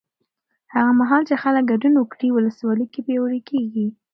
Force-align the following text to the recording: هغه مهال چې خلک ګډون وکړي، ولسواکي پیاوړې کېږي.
هغه 0.73 0.91
مهال 0.99 1.21
چې 1.29 1.35
خلک 1.43 1.63
ګډون 1.71 1.93
وکړي، 1.97 2.27
ولسواکي 2.31 2.99
پیاوړې 3.07 3.39
کېږي. 3.49 3.87